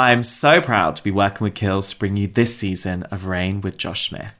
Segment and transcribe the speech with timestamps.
[0.00, 3.60] I'm so proud to be working with Kiehl's to bring you this season of Reign
[3.60, 4.34] with Josh Smith.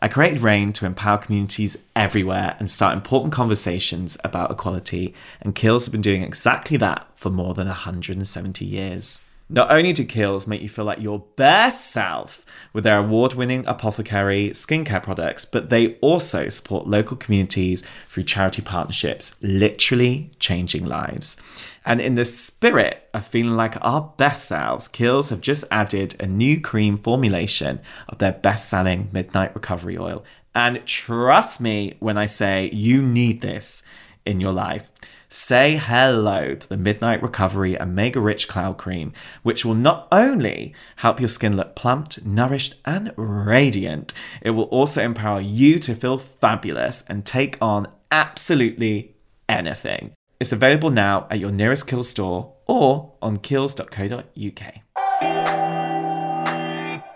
[0.00, 5.86] I created Reign to empower communities everywhere and start important conversations about equality, and Kiehl's
[5.86, 9.20] have been doing exactly that for more than 170 years.
[9.50, 13.66] Not only do Kiehl's make you feel like your best self with their award winning
[13.66, 21.36] apothecary skincare products, but they also support local communities through charity partnerships, literally changing lives.
[21.84, 26.26] And in the spirit of feeling like our best selves, Kiehl's have just added a
[26.26, 30.24] new cream formulation of their best selling Midnight Recovery Oil.
[30.54, 33.82] And trust me when I say you need this
[34.24, 34.90] in your life.
[35.36, 41.18] Say hello to the Midnight Recovery Omega Rich Cloud Cream, which will not only help
[41.18, 47.02] your skin look plumped, nourished, and radiant, it will also empower you to feel fabulous
[47.08, 49.16] and take on absolutely
[49.48, 50.12] anything.
[50.38, 54.74] It's available now at your nearest Kiehl's store or on kiehls.co.uk.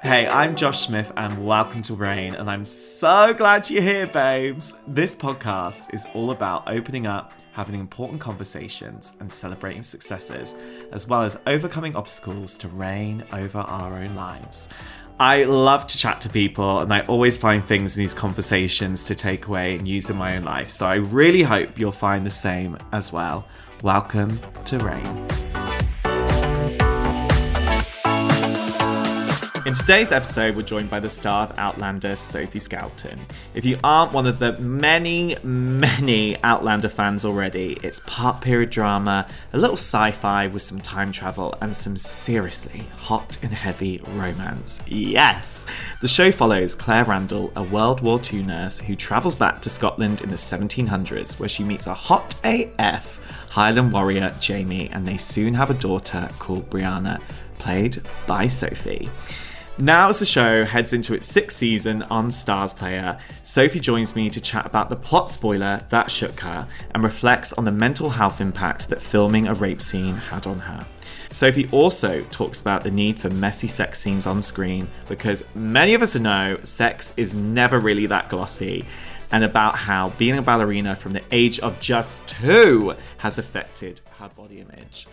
[0.08, 4.74] Hey, I'm Josh Smith and welcome to Reign, and I'm so glad you're here, babes.
[4.86, 10.54] This podcast is all about opening up, having important conversations, and celebrating successes,
[10.92, 14.70] as well as overcoming obstacles to reign over our own lives.
[15.20, 19.14] I love to chat to people, and I always find things in these conversations to
[19.14, 20.70] take away and use in my own life.
[20.70, 23.46] So I really hope you'll find the same as well.
[23.82, 25.47] Welcome to Reign.
[29.68, 33.20] In today's episode, we're joined by the star of Outlander, Sophie Skelton.
[33.52, 39.28] If you aren't one of the many, many Outlander fans already, it's part period drama,
[39.52, 44.80] a little sci fi with some time travel, and some seriously hot and heavy romance.
[44.86, 45.66] Yes!
[46.00, 50.22] The show follows Claire Randall, a World War II nurse who travels back to Scotland
[50.22, 53.18] in the 1700s, where she meets a hot AF
[53.50, 57.20] Highland warrior Jamie, and they soon have a daughter called Brianna,
[57.58, 59.10] played by Sophie.
[59.80, 64.28] Now, as the show heads into its sixth season on Stars Player, Sophie joins me
[64.28, 68.40] to chat about the plot spoiler that shook her and reflects on the mental health
[68.40, 70.84] impact that filming a rape scene had on her.
[71.30, 76.02] Sophie also talks about the need for messy sex scenes on screen because many of
[76.02, 78.84] us know sex is never really that glossy,
[79.30, 84.28] and about how being a ballerina from the age of just two has affected her
[84.30, 85.06] body image.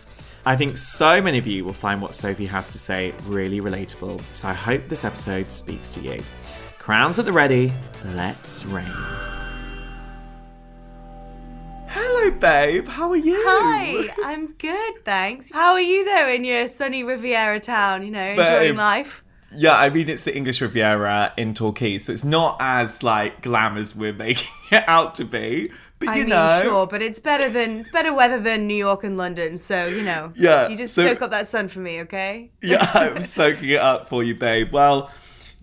[0.46, 4.22] I think so many of you will find what Sophie has to say really relatable,
[4.32, 6.22] so I hope this episode speaks to you.
[6.78, 7.72] Crowns at the ready,
[8.14, 8.86] let's reign.
[11.88, 12.86] Hello, babe.
[12.86, 13.42] How are you?
[13.44, 15.50] Hi, I'm good, thanks.
[15.50, 18.04] How are you though in your sunny Riviera town?
[18.04, 18.76] You know, enjoying Babe.
[18.76, 19.24] life.
[19.52, 23.76] Yeah, I mean it's the English Riviera in Torquay, so it's not as like glam
[23.76, 25.72] as we're making it out to be.
[25.98, 28.74] But I you mean, know, sure, but it's better than it's better weather than New
[28.76, 29.56] York and London.
[29.56, 32.50] So you know, Yeah, you just so- soak up that sun for me, okay?
[32.62, 34.72] yeah, I'm soaking it up for you, babe.
[34.72, 35.10] Well,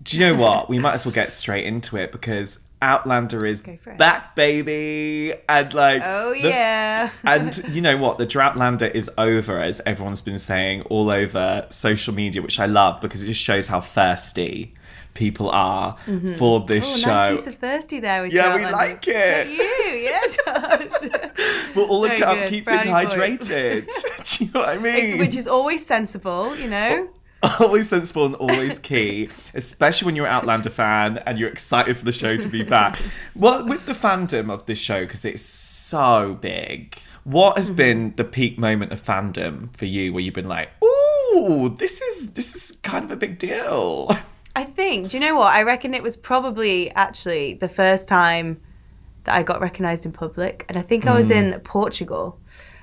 [0.02, 0.68] do you know what?
[0.68, 3.98] We might as well get straight into it because Outlander is Go for it.
[3.98, 7.10] back, baby, and like, Oh the- yeah.
[7.24, 8.18] and you know what?
[8.18, 13.00] The Droughtlander is over, as everyone's been saying all over social media, which I love
[13.00, 14.74] because it just shows how thirsty
[15.14, 16.34] people are mm-hmm.
[16.34, 17.08] for this oh, show.
[17.08, 18.72] nice use of thirsty there with Yeah, we Droughtlander.
[18.72, 19.48] like it.
[19.48, 20.20] you, yeah,
[20.90, 21.74] Josh.
[21.74, 22.50] We're all Very about good.
[22.50, 23.86] keeping Brownie hydrated.
[24.38, 24.96] Do you know what I mean?
[24.96, 27.08] It's- Which is always sensible, you know.
[27.60, 32.04] always sensible and always key, especially when you're an Outlander fan and you're excited for
[32.04, 32.98] the show to be back.
[33.34, 37.76] Well, with the fandom of this show, because it's so big, what has mm-hmm.
[37.76, 42.32] been the peak moment of fandom for you where you've been like, ooh, this is
[42.32, 44.10] this is kind of a big deal?
[44.56, 45.10] I think.
[45.10, 45.52] Do you know what?
[45.52, 48.60] I reckon it was probably actually the first time
[49.24, 52.38] that I got recognised in public, and I think I was in Portugal,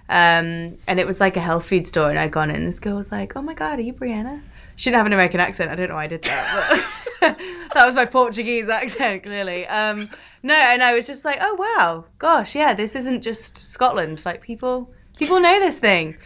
[0.10, 2.58] um, and it was like a health food store, and I'd gone in.
[2.58, 4.42] and This girl was like, "Oh my god, are you Brianna?"
[4.76, 5.72] She didn't have an American accent.
[5.72, 6.84] I don't know why I did that,
[7.22, 7.38] but
[7.74, 9.68] that was my Portuguese accent, clearly.
[9.68, 10.10] Um,
[10.44, 14.24] no, and I was just like, "Oh wow, gosh, yeah, this isn't just Scotland.
[14.26, 16.18] Like people, people know this thing."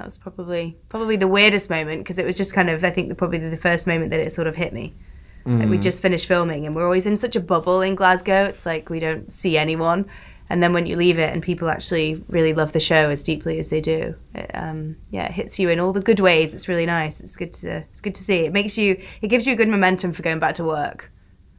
[0.00, 3.10] That was probably probably the weirdest moment because it was just kind of I think
[3.10, 4.94] the, probably the first moment that it sort of hit me.
[5.44, 8.44] Like we just finished filming and we're always in such a bubble in Glasgow.
[8.44, 10.06] It's like we don't see anyone,
[10.48, 13.58] and then when you leave it and people actually really love the show as deeply
[13.58, 16.54] as they do, it, um, yeah, it hits you in all the good ways.
[16.54, 17.20] It's really nice.
[17.20, 18.46] It's good to it's good to see.
[18.46, 21.12] It makes you it gives you a good momentum for going back to work.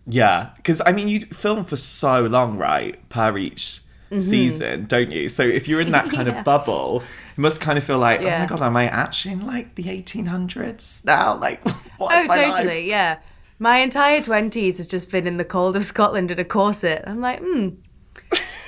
[0.08, 3.08] Yeah, because I mean, you film for so long, right?
[3.10, 3.81] Per each
[4.20, 5.30] season, don't you?
[5.30, 6.30] So if you're in that kind Mm-hmm.
[6.34, 6.40] Yeah.
[6.40, 7.04] of bubble,
[7.38, 9.84] you must kind of feel like, oh my god, am I actually in like the
[9.84, 11.38] 1800s now?
[11.40, 11.64] Like,
[11.98, 12.56] what Oh, my life?
[12.58, 12.90] totally.
[12.90, 13.20] Yeah.
[13.60, 17.04] My entire 20s has just been in the cold of Scotland in a corset.
[17.08, 17.70] I'm like, hmm,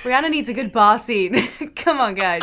[0.02, 1.34] Brianna needs a good bar scene.
[1.76, 2.42] Come on, guys.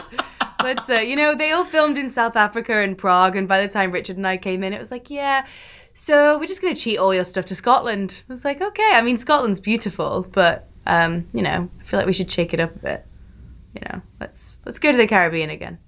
[0.63, 3.67] let's uh, you know they all filmed in South Africa and Prague, and by the
[3.71, 5.45] time Richard and I came in, it was like, yeah.
[5.93, 8.23] So we're just gonna cheat all your stuff to Scotland.
[8.29, 8.91] I was like, okay.
[8.93, 12.59] I mean, Scotland's beautiful, but um, you know, I feel like we should shake it
[12.59, 13.05] up a bit.
[13.73, 15.79] You know, let's let's go to the Caribbean again.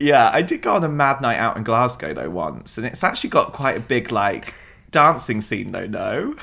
[0.00, 3.02] Yeah, I did go on a mad night out in Glasgow though once, and it's
[3.02, 4.54] actually got quite a big like
[4.90, 5.86] dancing scene though.
[5.86, 6.34] No.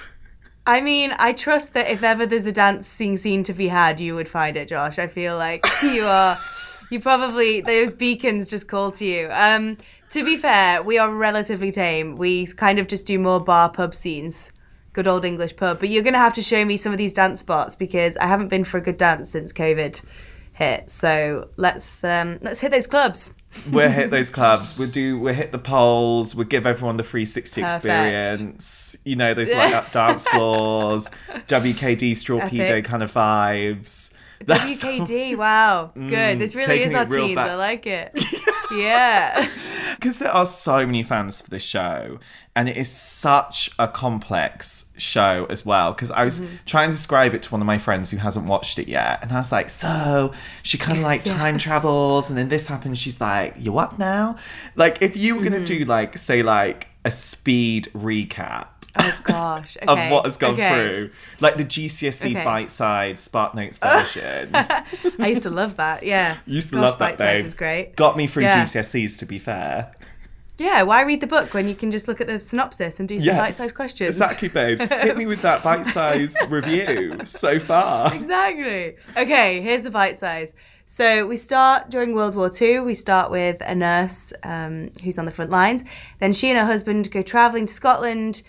[0.68, 4.16] I mean, I trust that if ever there's a dancing scene to be had, you
[4.16, 4.98] would find it, Josh.
[4.98, 6.38] I feel like you are,
[6.90, 9.30] you probably those beacons just call to you.
[9.32, 9.78] Um,
[10.10, 12.16] to be fair, we are relatively tame.
[12.16, 14.52] We kind of just do more bar pub scenes,
[14.96, 15.80] good old English pub.
[15.80, 18.48] But you're gonna have to show me some of these dance spots because I haven't
[18.48, 20.02] been for a good dance since COVID
[20.54, 20.90] hit.
[20.90, 23.34] So let's um, let's hit those clubs.
[23.72, 24.78] we'll hit those clubs.
[24.78, 25.20] We'll do.
[25.20, 26.34] We'll hit the poles.
[26.34, 27.76] We'll give everyone the 360 Perfect.
[27.86, 28.96] experience.
[29.06, 31.10] You know those light up dance floors,
[31.48, 34.14] WKD strawpedo kind of vibes.
[34.46, 36.40] That's- WKD, wow, good.
[36.40, 37.36] This really Mm, is our teens.
[37.36, 37.50] back.
[37.52, 38.12] I like it.
[38.72, 39.50] yeah.
[39.96, 42.20] because there are so many fans for this show
[42.56, 46.56] and it is such a complex show as well because i was Mm-hmm.
[46.66, 49.32] trying to describe it to one of my friends who hasn't watched it yet and
[49.32, 50.32] i was like so
[50.64, 54.36] she kind of like time travels and then this happens she's like you what now
[54.76, 55.54] like if you were Mm-hmm.
[55.54, 58.68] gonna do like say like a speed recap
[59.00, 59.78] Oh gosh.
[59.88, 60.92] of what has gone okay.
[60.92, 61.10] through
[61.42, 62.44] like the gcse Okay.
[62.44, 66.04] bite-sized spark notes version I used to love that.
[66.04, 66.38] Yeah.
[66.46, 67.96] used to Gosh, love that Bite Size was great.
[67.96, 68.64] got me through Yeah.
[68.64, 69.92] gcse's to be fair
[70.58, 70.84] Yeah.
[70.84, 73.36] Why read the book when you can just look at the synopsis and do some
[73.36, 74.10] bite-sized questions?
[74.10, 74.82] Exactly, babes.
[74.82, 78.14] Hit me with that bite-sized review so far.
[78.14, 78.96] Exactly.
[79.18, 80.54] Okay, here's the bite size.
[80.88, 82.82] So we start during World War II.
[82.82, 85.84] We start with a nurse um, who's on the front lines.
[86.20, 88.44] Then she and her husband go traveling to Scotland.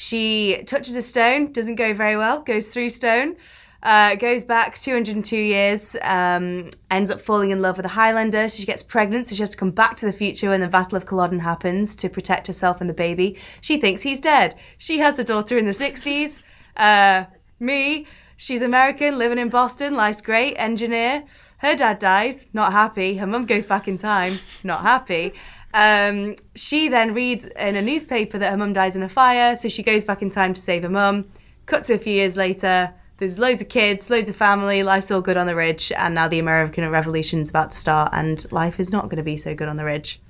[0.00, 3.36] She touches a stone, doesn't go very well, goes through stone,
[3.82, 8.48] uh, goes back 202 years, um, ends up falling in love with a Highlander.
[8.48, 10.96] She gets pregnant, so she has to come back to the future when the Battle
[10.96, 13.36] of Culloden happens to protect herself and the baby.
[13.60, 14.54] She thinks he's dead.
[14.78, 16.40] She has a daughter in the 60s.
[16.78, 17.26] Uh,
[17.58, 18.06] me,
[18.38, 21.22] she's American, living in Boston, life's great, engineer.
[21.58, 23.18] Her dad dies, not happy.
[23.18, 25.34] Her mum goes back in time, not happy.
[25.74, 29.68] Um, she then reads in a newspaper that her mum dies in a fire, so
[29.68, 31.28] she goes back in time to save her mum.
[31.66, 35.20] Cut to a few years later, there's loads of kids, loads of family, life's all
[35.20, 38.90] good on the ridge, and now the American Revolution's about to start, and life is
[38.90, 40.20] not going to be so good on the ridge.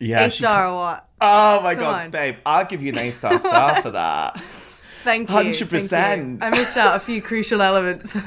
[0.00, 1.08] Yeah, A star or what?
[1.20, 2.10] Oh my Come god, on.
[2.10, 2.36] babe!
[2.44, 4.40] I'll give you an A star star for that.
[5.04, 5.34] Thank you.
[5.36, 5.88] 100%.
[5.90, 6.46] thank you.
[6.46, 8.14] I missed out a few crucial elements.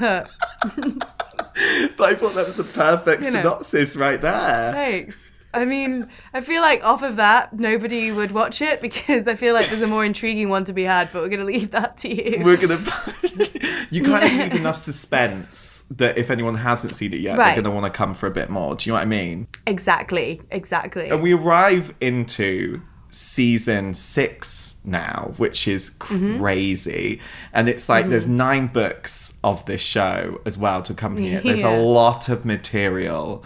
[1.96, 3.38] But I thought that was the perfect You know.
[3.40, 4.72] synopsis right there.
[4.72, 5.32] Thanks.
[5.54, 9.54] I mean, I feel like off of that, nobody would watch it because I feel
[9.54, 11.96] like there's a more intriguing one to be had, but we're going to leave that
[11.98, 12.44] to you.
[12.44, 12.76] We're gonna.
[13.90, 17.54] you kind of leave enough suspense that if anyone hasn't seen it yet, Right.
[17.54, 18.74] they're gonna want to come for a bit more.
[18.74, 19.48] Do you know what I mean?
[19.66, 21.08] exactly, exactly.
[21.08, 26.38] And we arrive into season six now, which is Mm-hmm.
[26.38, 27.20] crazy.
[27.54, 31.42] And it's like there's nine books of this show as well to accompany it.
[31.42, 31.74] There's Yeah.
[31.74, 33.44] a lot of material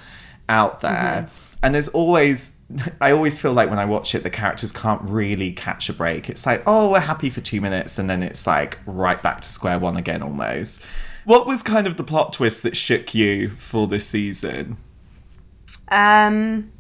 [0.49, 1.27] out there.
[1.29, 1.42] Mm-hmm.
[1.63, 2.59] And there's always,
[3.01, 6.29] I always feel like when I watch it, the characters can't really catch a break.
[6.29, 9.49] It's like, oh, we're happy for two minutes, and then it's like right back to
[9.49, 10.85] square one again almost.
[11.25, 14.77] What was kind of the plot twist that shook you for this season?
[15.89, 16.73] Um.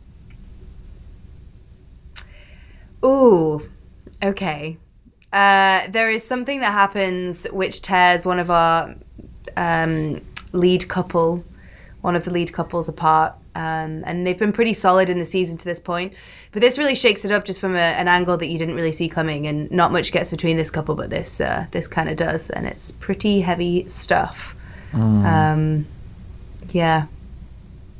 [3.04, 3.60] Ooh.
[4.22, 4.78] Okay.
[5.32, 8.94] Uh, there is something that happens which tears one of our
[9.56, 10.20] um,
[10.52, 11.42] lead couple,
[12.02, 13.34] one of the lead couples apart.
[13.54, 16.14] Um, and they've been pretty solid in the season to this point.
[16.52, 18.92] But this really shakes it up just from a, an angle that you didn't really
[18.92, 22.16] see coming, and not much gets between this couple, but this uh, this kind of
[22.16, 24.54] does, and it's pretty heavy stuff.
[25.26, 25.86] Um,
[26.70, 27.06] yeah,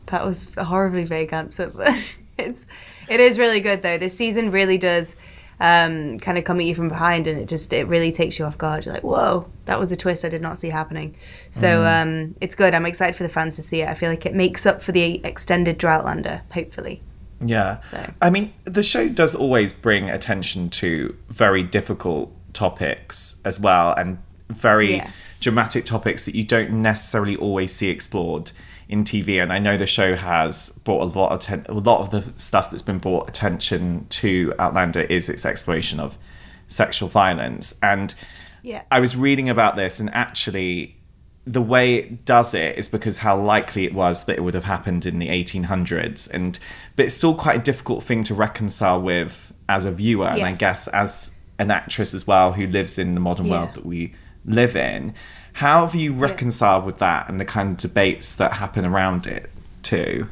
[0.07, 2.67] that was a horribly vague answer, but it's
[3.09, 3.99] it is really good though.
[3.99, 5.17] This season really does
[5.63, 8.45] um, kind of come at you from behind, and it just it really takes you
[8.45, 8.85] off guard.
[8.85, 11.15] You're like, whoa, that was a twist I did not see happening.
[11.51, 12.75] So um, it's good.
[12.75, 13.89] I'm excited for the fans to see it.
[13.89, 17.01] I feel like it makes up for the extended Droughtlander, hopefully.
[17.41, 17.81] Yeah.
[17.81, 23.95] So- I mean, the show does always bring attention to very difficult topics as well
[23.95, 24.19] and
[24.51, 25.11] very Yeah.
[25.41, 28.51] dramatic topics that you don't necessarily always see explored
[28.93, 29.43] in TV.
[29.43, 32.39] And I know the show has brought a lot of atten- a lot of the
[32.39, 36.19] stuff that's been brought attention to Outlander is its exploration of
[36.67, 37.79] sexual violence.
[37.83, 38.15] And
[38.63, 38.83] Yeah.
[38.91, 40.97] I was reading about this, and actually,
[41.45, 44.65] the way it does it is because how likely it was that it would have
[44.65, 46.59] happened in the 1800s, and
[46.95, 50.53] but it's still quite a difficult thing to reconcile with as a viewer, and I
[50.53, 53.53] guess as an actress as well who lives in the modern Yeah.
[53.53, 54.13] world that we
[54.45, 55.15] live in.
[55.53, 59.51] How have you reconciled with that and the kind of debates that happen around it
[59.83, 60.27] too?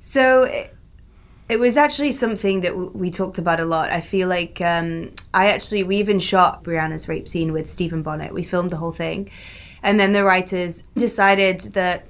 [0.00, 0.74] So it,
[1.48, 3.90] it was actually something that w- we talked about a lot.
[3.90, 8.32] I feel like um, I actually we even shot Brianna's rape scene with Stephen Bonnet.
[8.32, 9.30] We filmed the whole thing,
[9.82, 12.04] and then the writers decided that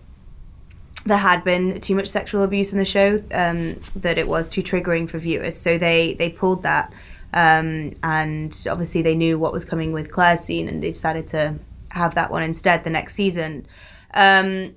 [1.07, 4.63] there had been too much sexual abuse in the show, um, that it was too
[4.63, 5.57] triggering for viewers.
[5.57, 6.93] So they they pulled that,
[7.33, 11.55] um, and obviously they knew what was coming with Claire's scene, and they decided to
[11.95, 13.67] have that one instead the next season.
[14.15, 14.75] Um,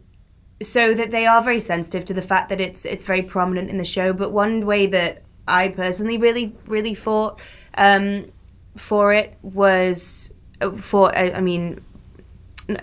[0.62, 3.78] so that they are very sensitive to the fact that it's it's very prominent in
[3.78, 4.14] the show.
[4.14, 7.40] But one way that I personally really really fought
[7.78, 8.32] um,
[8.76, 11.82] for it was uh, for I, I mean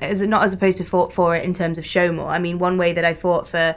[0.00, 2.28] as not as opposed to fought for it in terms of show more.
[2.28, 3.74] I mean, one way that I fought for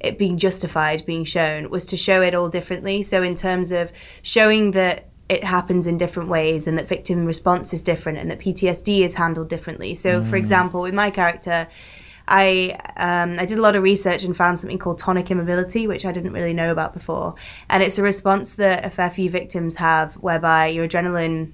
[0.00, 3.02] it being justified being shown was to show it all differently.
[3.02, 7.72] So in terms of showing that it happens in different ways and that victim response
[7.72, 9.94] is different and that PTSD is handled differently.
[9.94, 11.66] So for example, with my character,
[12.28, 16.04] I um, I did a lot of research and found something called tonic immobility, which
[16.04, 17.34] I didn't really know about before,
[17.70, 21.52] and it's a response that a fair few victims have, whereby your adrenaline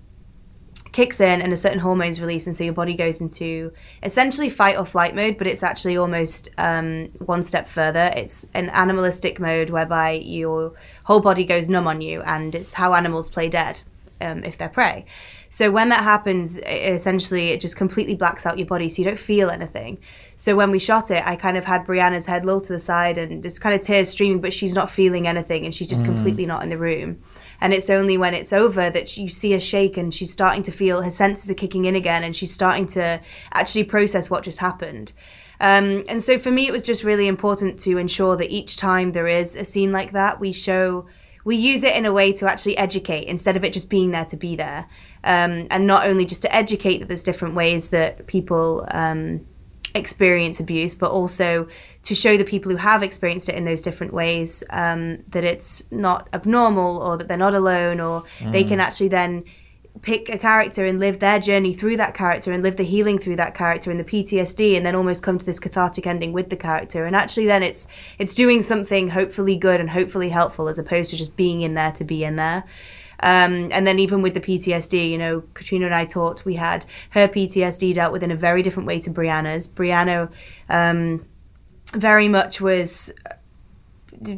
[0.93, 3.73] kicks in and a certain hormones released and so your body goes into
[4.03, 8.11] essentially fight or flight mode but it's actually almost um, one step further.
[8.15, 10.73] It's an animalistic mode whereby your
[11.05, 13.81] whole body goes numb on you and it's how animals play dead
[14.21, 15.07] um, if they're prey.
[15.49, 19.05] So when that happens it essentially it just completely blacks out your body so you
[19.05, 19.99] don't feel anything.
[20.37, 23.17] So when we shot it i kind of had brianna's head low to the side
[23.17, 26.45] and just kind of tears streaming but she's not feeling anything and she's just completely
[26.45, 27.19] not in the room
[27.63, 30.73] and it's only when it's over that you see her shake and she's starting to
[30.73, 33.21] feel her senses are kicking in again and she's starting to
[33.55, 35.13] actually process what just happened.
[35.61, 39.11] Um, and so for me it was just really important to ensure that each time
[39.11, 41.07] there is a scene like that we show
[41.45, 44.25] we use it in a way to actually educate instead of it just being there
[44.25, 44.87] to be there.
[45.25, 49.47] Um, and not only just to educate that there's different ways that people um,
[49.95, 51.69] experience abuse, but also
[52.03, 55.85] to show the people who have experienced it in those different ways um, that it's
[55.91, 59.45] not abnormal or that they're not alone or they can actually then
[60.01, 63.37] pick a character and live their journey through that character and live the healing through
[63.37, 66.57] that character and the PTSD and then almost come to this cathartic ending with the
[66.57, 67.05] character.
[67.05, 67.87] And actually then it's
[68.19, 71.93] it's doing something hopefully good and hopefully helpful as opposed to just being in there
[71.93, 72.65] to be in there
[73.23, 76.45] um, and then even with the PTSD, you know, Caitriona and I talked.
[76.45, 79.69] We had her PTSD dealt with in a very different way to Brianna's.
[79.69, 80.31] Brianna
[80.69, 81.25] um,
[81.95, 83.13] very much was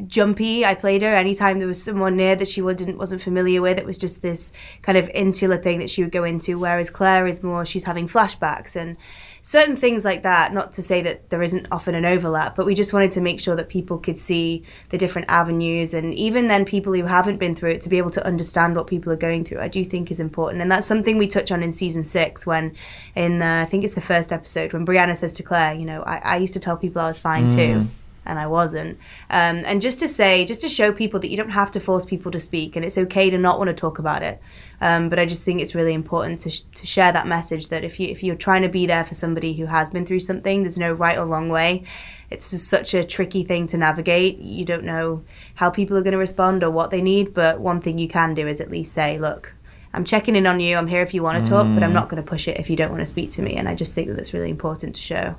[0.07, 0.65] jumpy.
[0.65, 3.79] I played her anytime there was someone near that she didn't wasn't familiar with.
[3.79, 6.59] It was just this kind of insular thing that she would go into.
[6.59, 8.97] Whereas Claire is more she's having flashbacks and
[9.45, 10.53] certain things like that.
[10.53, 13.39] Not to say that there isn't often an overlap, but we just wanted to make
[13.39, 17.55] sure that people could see the different avenues and even then people who haven't been
[17.55, 19.61] through it to be able to understand what people are going through.
[19.61, 22.75] I do think is important, and that's something we touch on in season six when
[23.15, 26.03] in uh, I think it's the first episode when Brianna says to Claire, you know,
[26.03, 27.87] I, I used to tell people I was fine too
[28.27, 28.99] and I wasn't.
[29.31, 32.05] Um, and just to say, just to show people that you don't have to force
[32.05, 34.41] people to speak, and it's okay to not want to talk about it.
[34.81, 37.85] Um, but I just think it's really important to, sh- to share that message that
[37.85, 40.63] if you if you're trying to be there for somebody who has been through something,
[40.63, 41.85] there's no right or wrong way.
[42.31, 44.39] It's just such a tricky thing to navigate.
[44.39, 45.23] You don't know
[45.55, 47.35] how people are going to respond or what they need.
[47.35, 49.55] But one thing you can do is at least say, look.
[49.93, 50.77] I'm checking in on you.
[50.77, 52.69] I'm here if you want to talk, but I'm not going to push it if
[52.69, 53.55] you don't want to speak to me.
[53.55, 55.37] And I just think that that's really important to show.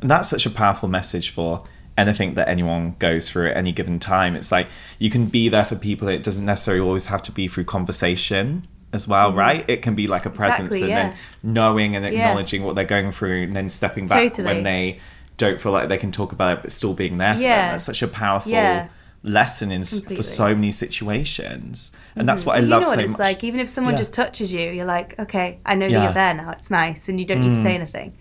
[0.00, 1.64] And that's such a powerful message for
[1.98, 4.34] anything that anyone goes through at any given time.
[4.34, 4.68] It's like
[4.98, 6.08] you can be there for people.
[6.08, 9.64] It doesn't necessarily always have to be through conversation as well, right?
[9.68, 10.84] It can be like a presence Mm-hmm.
[10.84, 11.16] Exactly, and yeah.
[11.42, 12.10] then knowing and Yeah.
[12.10, 14.46] acknowledging what they're going through and then stepping back Totally.
[14.46, 14.98] when they
[15.38, 17.42] don't feel like they can talk about it but still being there for them.
[17.48, 17.72] Yeah.
[17.72, 18.88] That's such a powerful Yeah.
[19.22, 21.92] lesson in s- for so many situations.
[22.16, 23.18] And that's what I you love know what so it's much.
[23.20, 23.44] like.
[23.44, 23.98] Even if someone Yeah.
[23.98, 25.98] just touches you, you're like, okay, I know that Yeah.
[26.00, 26.04] Mm.
[26.04, 26.50] you're there now.
[26.50, 28.12] It's nice, and you don't need to say anything.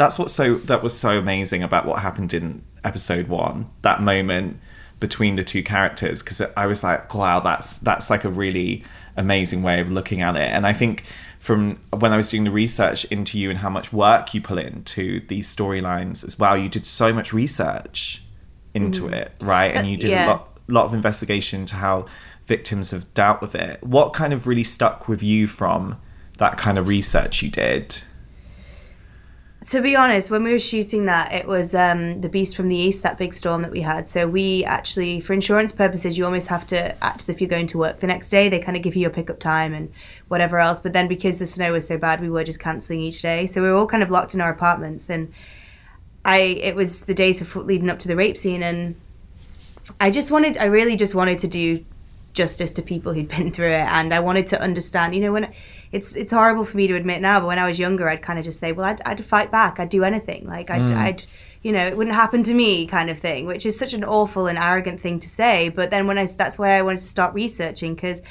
[0.00, 4.58] That's what's so that was so amazing about what happened in episode one that moment
[4.98, 8.82] between the two characters because i was like wow that's that's like a really
[9.16, 10.48] amazing way of looking at it.
[10.48, 11.04] And i think
[11.38, 14.58] from when i was doing the research into you and how much work you pull
[14.58, 18.22] into these storylines as well you did so much research
[18.74, 19.74] into it right?
[19.74, 20.26] And Uh, you did yeah.
[20.26, 22.06] a lot lot of investigation to how
[22.46, 23.82] victims have dealt with it.
[23.82, 26.00] What kind of really stuck with you from
[26.38, 28.02] that kind of research you did
[29.66, 32.76] To be honest, when we were shooting that, it was um, the Beast from the
[32.76, 34.08] East, that big storm that we had.
[34.08, 37.66] So we actually, for insurance purposes, you almost have to act as if you're going
[37.66, 38.48] to work the next day.
[38.48, 39.92] They kind of give you your pickup time and
[40.28, 40.80] whatever else.
[40.80, 43.46] But then because the snow was so bad, we were just cancelling each day.
[43.46, 45.10] So we were all kind of locked in our apartments.
[45.10, 45.30] And
[46.24, 48.94] I, it was the days leading up to the rape scene, and
[50.00, 51.84] I just wanted, I really just wanted to do
[52.32, 55.14] justice to people who'd been through it, and I wanted to understand.
[55.14, 55.52] You know, when
[55.92, 58.38] it's it's horrible for me to admit now, but when I was younger, I'd kind
[58.38, 60.96] of just say, well, I'd, I'd fight back, I'd do anything, like I'd, mm.
[60.96, 61.24] I'd
[61.62, 64.46] you know, it wouldn't happen to me kind of thing, which is such an awful
[64.46, 65.68] and arrogant thing to say.
[65.68, 68.22] But then when I, that's why I wanted to start researching because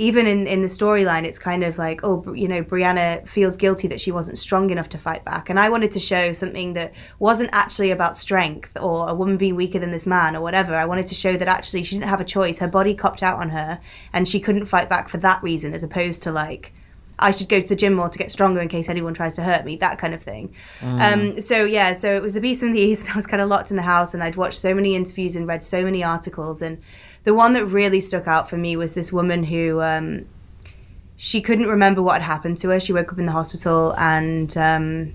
[0.00, 3.86] even in, in the storyline, it's kind of like, oh, you know, Brianna feels guilty
[3.88, 5.50] that she wasn't strong enough to fight back.
[5.50, 9.56] And I wanted to show something that wasn't actually about strength or a woman being
[9.56, 10.74] weaker than this man or whatever.
[10.74, 12.58] I wanted to show that actually she didn't have a choice.
[12.58, 13.78] Her body copped out on her
[14.14, 16.72] and she couldn't fight back for that reason, as opposed to like,
[17.20, 19.42] I should go to the gym more to get stronger in case anyone tries to
[19.42, 20.54] hurt me, that kind of thing.
[20.80, 21.00] Mm.
[21.00, 23.10] Um, so yeah, so it was the Beast from the East.
[23.14, 25.46] I was kind of locked in the house, and I'd watched so many interviews and
[25.46, 26.62] read so many articles.
[26.62, 26.80] And
[27.24, 30.26] the one that really stuck out for me was this woman who um,
[31.16, 32.80] she couldn't remember what had happened to her.
[32.80, 35.14] She woke up in the hospital, and um,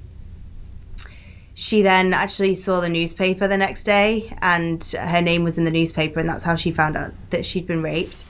[1.56, 5.72] she then actually saw the newspaper the next day, and her name was in the
[5.72, 8.26] newspaper, and that's how she found out that she'd been raped.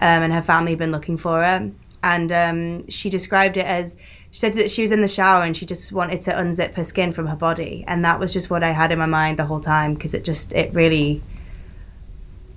[0.00, 1.70] Um, and her family had been looking for her
[2.04, 3.96] and um, she described it as
[4.30, 6.84] she said that she was in the shower and she just wanted to unzip her
[6.84, 7.84] skin from her body.
[7.88, 10.24] And that was just what i had in my mind the whole time because it
[10.24, 11.22] just it really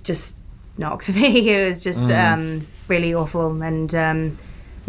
[0.04, 0.36] just
[0.76, 1.48] knocked me.
[1.50, 2.32] It was just mm.
[2.32, 3.62] um, really awful.
[3.62, 4.38] And um,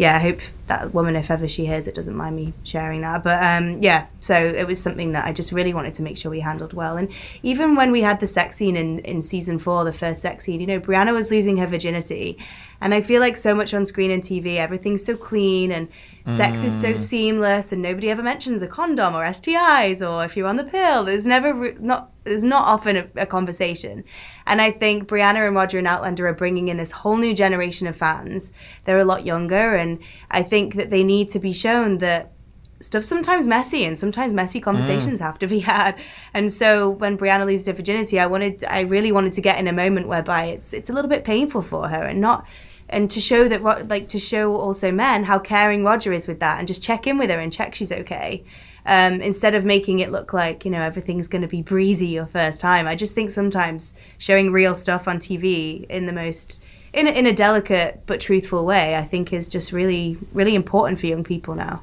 [0.00, 0.40] yeah i hope
[0.70, 4.06] that woman if ever she hears it doesn't mind me sharing that but um, yeah
[4.20, 6.96] so it was something that i just really wanted to make sure we handled well
[6.96, 7.10] and
[7.42, 10.60] even when we had the sex scene in, in season four the first sex scene
[10.60, 12.38] you know brianna was losing her virginity
[12.82, 15.88] and I feel like so much on screen and TV, everything's so clean and
[16.28, 16.96] sex is so mm.
[16.96, 21.04] seamless, and nobody ever mentions a condom or STIs or if you're on the pill.
[21.04, 24.04] There's never re- not there's not often a, a, conversation.
[24.46, 27.86] And I think Brianna and Roger and Outlander are bringing in this whole new generation
[27.86, 28.52] of fans.
[28.84, 29.98] They're a lot younger, and
[30.30, 32.32] I think that they need to be shown that
[32.80, 35.24] stuff's sometimes messy and sometimes messy conversations mm.
[35.24, 35.98] have to be had.
[36.34, 39.68] And so when Brianna loses her virginity, I wanted I really wanted to get in
[39.68, 42.46] a moment whereby it's it's a little bit painful for her and not
[42.88, 46.40] and to show that what like to show also men how caring Roger is with
[46.40, 48.44] that and just check in with her and check she's okay.
[48.86, 52.26] Um, instead of making it look like you know everything's going to be breezy your
[52.26, 57.06] first time, I just think sometimes showing real stuff on TV in the most in
[57.06, 61.06] a, in a delicate but truthful way, I think is just really really important for
[61.06, 61.82] young people now.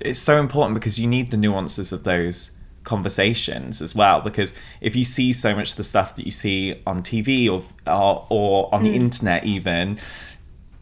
[0.00, 4.94] It's so important because you need the nuances of those conversations as well because if
[4.94, 8.74] you see so much of the stuff that you see on TV or or, or
[8.74, 8.84] on mm.
[8.84, 9.98] the internet even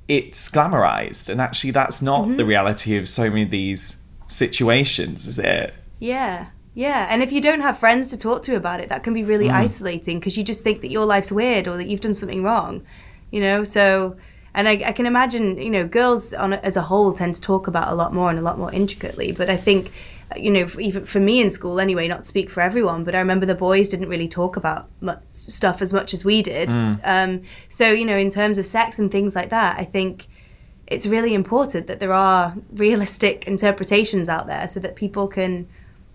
[0.09, 2.37] it's glamorized and actually that's not mm-hmm.
[2.37, 7.41] the reality of so many of these situations is it yeah yeah and if you
[7.41, 9.53] don't have friends to talk to about it that can be really mm.
[9.53, 12.85] isolating because you just think that your life's weird or that you've done something wrong
[13.33, 14.17] you know so
[14.55, 17.67] and I, I can imagine you know girls on as a whole tend to talk
[17.67, 19.91] about a lot more and a lot more intricately but i think
[20.37, 23.47] you know, even for me in school anyway, not speak for everyone, but I remember
[23.47, 26.71] the boys didn't really talk about much stuff as much as we did.
[26.71, 27.01] Mm.
[27.05, 30.29] Um, so, you know, in terms of sex and things like that, I think
[30.87, 35.67] it's really important that there are realistic interpretations out there so that people can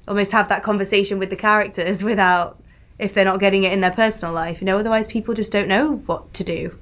[0.07, 2.61] almost have that conversation with the characters without,
[2.99, 5.67] if they're not getting it in their personal life, you know, otherwise people just don't
[5.67, 6.77] know what to do.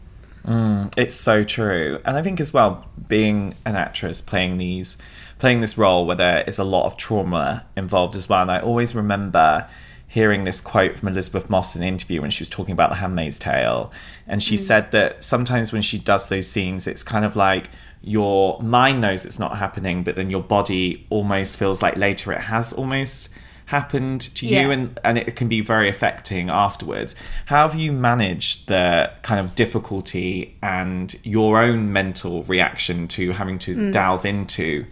[0.45, 1.99] Mm, it's so true.
[2.05, 4.97] And I think as well, being an actress playing these
[5.37, 8.41] playing this role where there is a lot of trauma involved as well.
[8.41, 9.67] And I always remember
[10.07, 12.95] hearing this quote from Elisabeth Moss in an interview when she was talking about The
[12.95, 13.91] Handmaid's Tale.
[14.27, 14.59] And she mm.
[14.59, 17.69] said that sometimes when she does those scenes, it's kind of like
[18.01, 22.41] your mind knows it's not happening, but then your body almost feels like later it
[22.41, 23.29] has almost
[23.65, 27.15] happened to you and, and it can be very affecting afterwards.
[27.47, 33.57] How have you managed the kind of difficulty and your own mental reaction to having
[33.59, 33.91] to mm.
[33.91, 34.85] delve into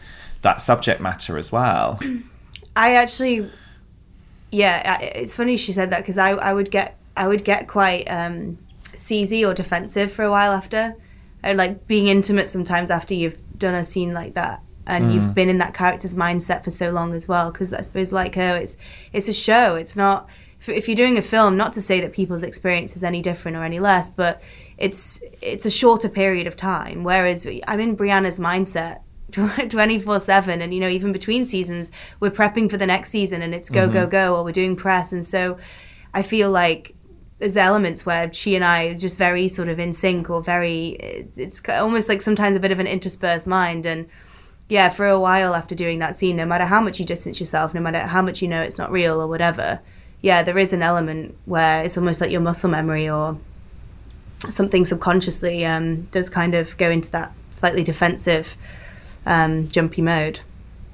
[0.43, 1.99] that subject matter as well.
[2.75, 3.49] I actually,
[4.51, 8.05] yeah, it's funny she said that because I, I would get I would get quite
[8.05, 8.57] um,
[8.93, 10.95] seasy or defensive for a while after,
[11.43, 15.13] like being intimate sometimes after you've done a scene like that and mm.
[15.13, 17.51] you've been in that character's mindset for so long as well.
[17.51, 18.77] Because I suppose like her, it's
[19.11, 19.75] it's a show.
[19.75, 20.27] It's not
[20.67, 21.57] if you're doing a film.
[21.57, 24.41] Not to say that people's experience is any different or any less, but
[24.77, 27.03] it's it's a shorter period of time.
[27.03, 29.01] Whereas I'm in Brianna's mindset
[29.69, 33.55] 24 7 and you know even between seasons we're prepping for the next season and
[33.55, 33.93] it's go mm-hmm.
[33.93, 35.57] go go or we're doing press and so
[36.13, 36.93] i feel like
[37.39, 40.89] there's elements where she and i are just very sort of in sync or very
[41.35, 44.07] it's almost like sometimes a bit of an interspersed mind and
[44.69, 47.73] yeah for a while after doing that scene no matter how much you distance yourself
[47.73, 49.79] no matter how much you know it's not real or whatever
[50.21, 53.37] yeah there is an element where it's almost like your muscle memory or
[54.49, 58.55] something subconsciously um, does kind of go into that slightly defensive
[59.25, 60.39] um, jumpy mode.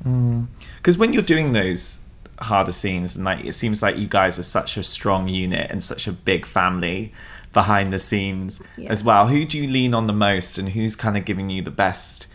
[0.04, 1.00] Because mm.
[1.00, 2.04] when you're doing those
[2.40, 5.84] harder scenes, and like it seems like you guys are such a strong unit and
[5.84, 7.12] such a big family
[7.52, 8.90] behind the scenes yeah.
[8.92, 9.28] as well.
[9.28, 12.28] Who do you lean on the most, and who's kind of giving you the best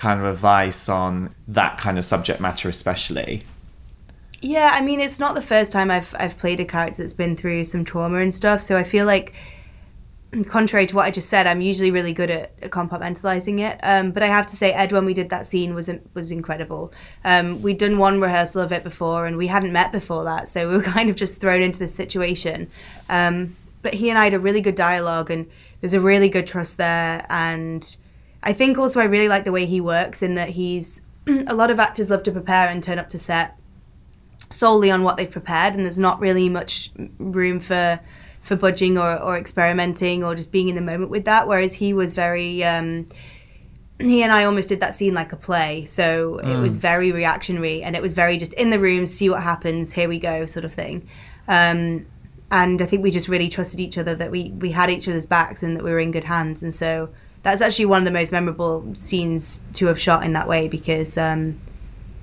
[0.00, 3.42] kind of advice on that kind of subject matter, especially?
[4.40, 7.36] Yeah, I mean, it's not the first time I've I've played a character that's been
[7.36, 8.62] through some trauma and stuff.
[8.62, 9.34] So I feel like,
[10.48, 13.78] contrary to what I just said, I'm usually really good at, at compartmentalizing it.
[13.82, 16.94] Um, but I have to say, Ed, when we did that scene, was was incredible.
[17.26, 20.66] Um, we'd done one rehearsal of it before, and we hadn't met before that, so
[20.70, 22.70] we were kind of just thrown into the situation.
[23.10, 25.46] Um, but he and I had a really good dialogue, and
[25.82, 27.26] there's a really good trust there.
[27.28, 27.84] And
[28.42, 31.02] I think also I really like the way he works in that he's
[31.46, 33.56] a lot of actors love to prepare and turn up to set
[34.48, 38.00] solely on what they've prepared, and there's not really much room for
[38.42, 41.46] for budging or, or experimenting or just being in the moment with that.
[41.46, 42.64] Whereas he was very.
[42.64, 43.06] Um,
[43.98, 47.82] he and I almost did that scene like a play, so it was very reactionary,
[47.82, 50.64] and it was very just in the room, see what happens, here we go, sort
[50.64, 51.06] of thing.
[51.48, 52.06] Um,
[52.50, 55.26] and I think we just really trusted each other that we we had each other's
[55.26, 57.10] backs and that we were in good hands, and so
[57.42, 61.16] that's actually one of the most memorable scenes to have shot in that way because
[61.16, 61.58] um,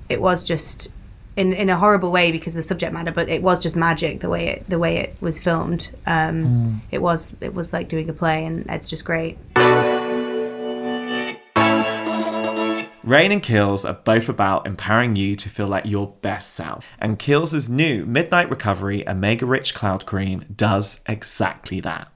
[0.08, 0.88] it was just
[1.36, 4.20] in in a horrible way because of the subject matter, but it was just magic
[4.20, 5.90] the way it the way it was filmed.
[6.06, 9.38] Um, It was it was like doing a play, and it's just great.
[13.04, 16.86] Reign and Kiehl's are both about empowering you to feel like your best self.
[16.98, 22.08] And Kiehl's' new Midnight Recovery Omega Rich Cloud Cream does exactly that.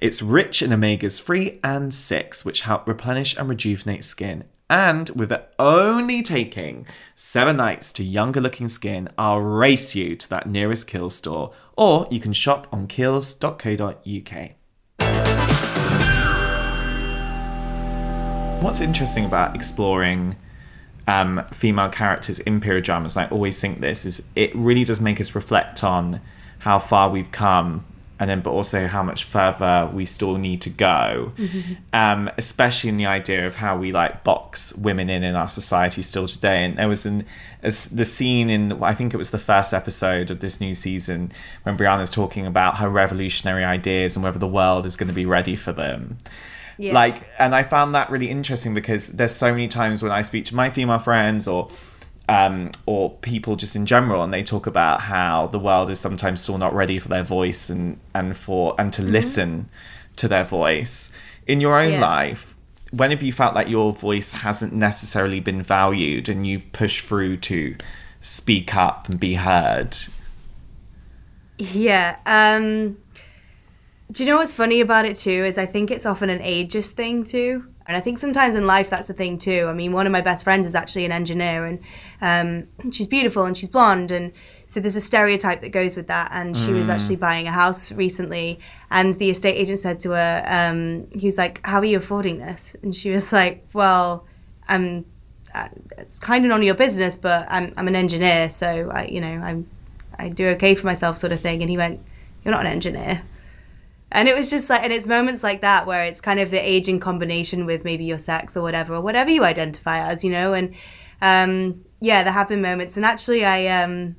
[0.00, 4.44] It's rich in omegas 3 and 6, which help replenish and rejuvenate skin.
[4.70, 10.30] And with it only taking seven nights to younger looking skin, I'll race you to
[10.30, 14.52] that nearest Kiehl's store, or you can shop on kiehls.co.uk.
[18.62, 20.36] What's interesting about exploring
[21.08, 25.00] um, female characters in period dramas, and I always think this, is it really does
[25.00, 26.20] make us reflect on
[26.60, 27.84] how far we've come
[28.20, 31.32] and then but also how much further we still need to go.
[31.92, 36.02] Um, especially in the idea of how we like box women in in our society
[36.02, 36.64] still today.
[36.64, 37.24] And there was an
[37.62, 41.32] the scene in i think it was the first episode of this new season
[41.64, 45.26] when brianna's talking about her revolutionary ideas and whether the world is going to be
[45.26, 46.18] ready for them.
[46.80, 46.92] Yeah.
[46.92, 50.44] like and i found that really interesting because there's so many times when i speak
[50.46, 51.68] to my female friends or
[52.28, 56.40] um, or people just in general, and they talk about how the world is sometimes
[56.42, 59.68] still not ready for their voice and and for and to listen
[60.16, 61.12] to their voice.
[61.46, 62.00] In your own Yeah.
[62.00, 62.54] life,
[62.90, 67.38] when have you felt like your voice hasn't necessarily been valued and you've pushed through
[67.38, 67.76] to
[68.20, 69.96] speak up and be heard?
[71.58, 72.16] Yeah.
[72.26, 72.96] Um,
[74.12, 75.30] do you know what's funny about it too?
[75.30, 77.64] Is I think it's often an ageist thing too.
[77.88, 79.66] And I think sometimes in life that's the thing too.
[79.66, 81.80] I mean, one of my best friends is actually an engineer and
[82.20, 84.10] um, she's beautiful and she's blonde.
[84.10, 84.30] And
[84.66, 86.28] so there's a stereotype that goes with that.
[86.30, 88.60] And she was actually buying a house recently.
[88.90, 92.38] And the estate agent said to her, um, he was like, How are you affording
[92.38, 92.76] this?
[92.82, 94.26] And she was like, Well,
[94.68, 95.06] I'm.
[95.54, 99.06] Uh, it's kind of none of your business, but I'm I'm an engineer, so I,
[99.06, 99.66] you know, I'm
[100.18, 101.62] I do okay for myself, sort of thing.
[101.62, 102.00] And he went,
[102.44, 103.22] You're not an engineer.
[104.10, 106.58] And it was just like, and it's moments like that where it's kind of the
[106.58, 110.30] age in combination with maybe your sex or whatever, or whatever you identify as, you
[110.30, 110.54] know.
[110.54, 110.74] And
[111.20, 112.96] um, yeah, there have been moments.
[112.96, 114.16] And actually, I um,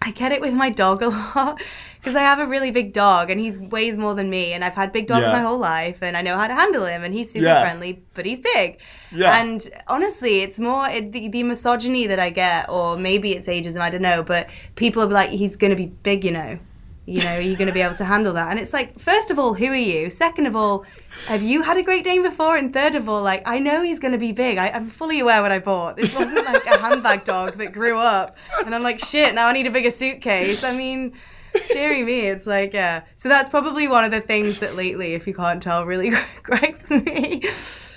[0.00, 1.60] I get it with my dog a lot
[1.98, 4.52] because I have a really big dog and he weighs more than me.
[4.52, 5.32] And I've had big dogs Yeah.
[5.32, 7.02] my whole life and I know how to handle him.
[7.04, 7.60] And he's super Yeah.
[7.60, 8.78] friendly, but he's big.
[9.10, 9.42] Yeah.
[9.42, 13.80] And honestly, it's more it, the, the misogyny that I get, or maybe it's ageism,
[13.80, 14.22] I don't know.
[14.22, 16.58] But people are like, he's going to be big, you know.
[17.08, 18.50] You know, are you going to be able to handle that?
[18.50, 20.10] And it's like, first of all, who are you?
[20.10, 20.84] Second of all,
[21.26, 22.58] have you had a Great Dane before?
[22.58, 24.58] And third of all, like, I know he's going to be big.
[24.58, 25.96] I, I'm fully aware what I bought.
[25.96, 28.36] This wasn't like a handbag dog that grew up.
[28.62, 30.62] And I'm like, shit, now I need a bigger suitcase.
[30.64, 31.14] I mean,
[31.72, 33.04] dearie me, it's like, yeah.
[33.16, 36.10] So that's probably one of the things that lately, if you can't tell, really
[36.42, 37.42] gripes me.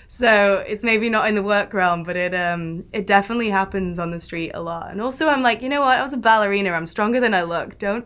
[0.08, 4.12] So it's maybe not in the work realm, but it um it definitely happens on
[4.12, 4.91] the street a lot.
[4.91, 5.97] And also, I'm like, you know what?
[5.97, 6.71] I was a ballerina.
[6.71, 7.78] I'm stronger than I look.
[7.80, 8.06] Don't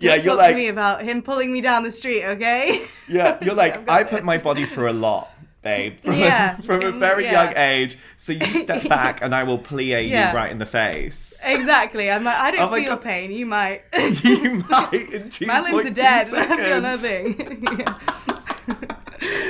[0.00, 2.82] Yeah, you're like, to me about him pulling me down the street, okay?
[3.08, 5.28] yeah, you're like, I've I put my body through a lot,
[5.62, 6.56] babe, from, Yeah.
[6.58, 7.44] a, from a very yeah.
[7.44, 7.98] young age.
[8.16, 10.30] So you step back and I will plie Yeah.
[10.30, 11.42] you right in the face.
[11.44, 12.10] exactly.
[12.10, 13.02] I'm like, I oh don't Oh feel God.
[13.02, 13.32] pain.
[13.32, 13.82] You might.
[14.22, 16.32] you might in two My limbs are dead.
[16.32, 17.66] I feel nothing.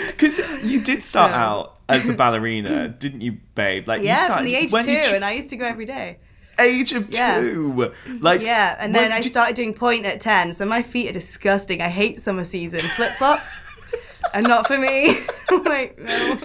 [0.06, 1.44] Because you did start Yeah.
[1.44, 3.86] out as a ballerina, didn't you, babe?
[3.86, 6.18] Like you started from the age two, and I used to go every day.
[6.58, 7.40] Age of Yeah.
[7.40, 7.92] two.
[8.20, 11.80] Like Yeah, and then I started doing pointe at 10, so my feet are disgusting.
[11.82, 12.80] I hate summer season.
[12.80, 13.60] Flip flops
[14.34, 15.16] are not for me.
[15.64, 16.38] Like, no.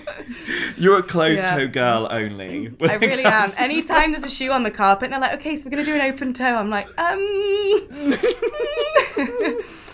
[0.78, 1.58] You're a closed Yeah.
[1.58, 2.71] toe girl only.
[2.84, 3.49] I really am.
[3.60, 5.91] Anytime there's a shoe on the carpet and they're like, okay, so we're going to
[5.91, 7.19] do an open toe, I'm like, um.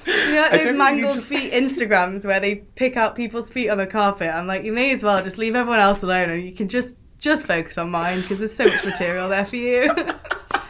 [0.05, 3.77] you know, like those mangled to- feet Instagrams where they pick out people's feet on
[3.79, 4.29] the carpet.
[4.31, 6.95] I'm like, you may as well just leave everyone else alone and you can just
[7.19, 9.93] just focus on mine because there's so much material there for you.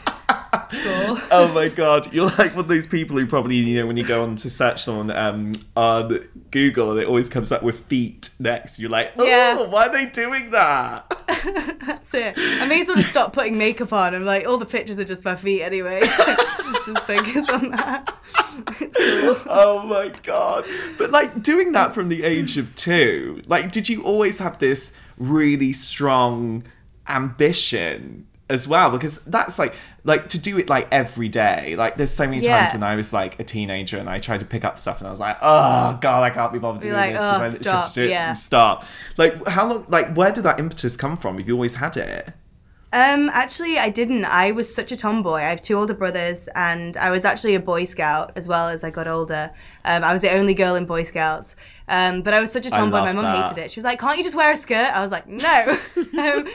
[0.52, 1.18] cool.
[1.32, 4.06] oh my god, you're like one of those people who probably you know when you
[4.06, 6.20] go on to search on um on
[6.52, 8.80] Google and it always comes up with feet next.
[8.80, 9.62] You're like, oh, Yeah.
[9.68, 11.06] why are they doing that?
[11.86, 12.34] That's it.
[12.38, 14.16] I may as well just stop putting makeup on.
[14.16, 16.02] I'm like, all the pictures are just my feet anyway.
[16.86, 18.16] Just focus on that.
[18.82, 19.36] It's cool.
[19.50, 20.66] oh my god!
[20.98, 24.96] But like doing that from the age of two, like, did you always have this
[25.18, 26.64] really strong
[27.08, 28.28] ambition?
[28.50, 31.76] As well, because that's like like to do it like every day.
[31.76, 34.46] Like there's so many times when I was like a teenager and I tried to
[34.46, 37.12] pick up stuff and I was like, oh god, I can't be bothered doing like,
[37.12, 38.30] this "Oh, I literally have to stop," do it yeah.
[38.30, 38.86] and stop.
[39.18, 39.86] Like how long?
[39.88, 41.38] Like where did that impetus come from?
[41.38, 42.34] Have you always had it?
[42.92, 44.26] Um, actually, I didn't.
[44.26, 45.36] I was such a tomboy.
[45.36, 48.84] I have two older brothers, and I was actually a Boy Scout as well as
[48.84, 49.52] I got older.
[49.86, 51.56] Um, I was the only girl in Boy Scouts.
[51.90, 53.00] Um, but I was such a tomboy.
[53.00, 53.50] My mum that.
[53.50, 53.72] hated it.
[53.72, 55.78] She was like, "Can't you just wear a skirt?" I was like, "No."
[56.20, 56.48] um,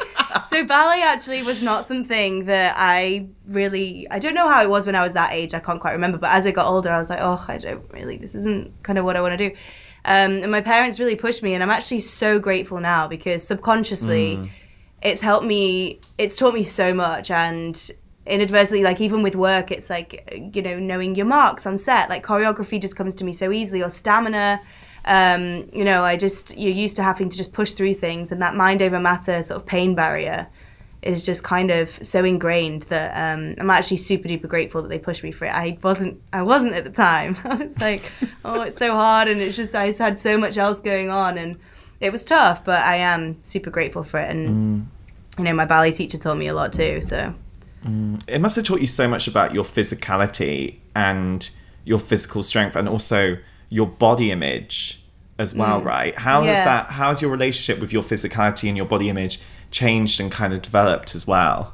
[0.44, 4.06] so ballet actually was not something that I really.
[4.10, 5.52] I don't know how it was when I was that age.
[5.52, 6.18] I can't quite remember.
[6.18, 8.16] But as I got older, I was like, "Oh, I don't really.
[8.16, 9.54] This isn't kind of what I want to do."
[10.06, 14.50] Um, and my parents really pushed me, and I'm actually so grateful now because subconsciously
[15.04, 17.90] it's helped me it's taught me so much and
[18.26, 22.24] inadvertently like even with work it's like you know knowing your marks on set like
[22.24, 24.58] choreography just comes to me so easily or stamina
[25.06, 28.40] um you know i just you're used to having to just push through things and
[28.40, 30.46] that mind over matter sort of pain barrier
[31.04, 34.98] is just kind of so ingrained that um, I'm actually super duper grateful that they
[34.98, 35.52] pushed me for it.
[35.52, 37.36] I wasn't I wasn't at the time.
[37.44, 38.10] I was like,
[38.44, 41.36] oh, it's so hard, and it's just I just had so much else going on,
[41.38, 41.58] and
[42.00, 42.64] it was tough.
[42.64, 44.88] But I am super grateful for it, and
[45.38, 47.00] you know, my ballet teacher taught me a lot too.
[47.00, 47.34] So
[48.26, 51.50] it must have taught you so much about your physicality and
[51.84, 53.36] your physical strength and also
[53.74, 55.02] your body image
[55.36, 55.84] as well mm.
[55.84, 56.64] right how has Yeah.
[56.64, 59.40] that how's your relationship with your physicality and your body image
[59.72, 61.72] changed and kind of developed as well